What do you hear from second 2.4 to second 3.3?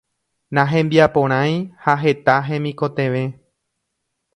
hemikotevẽ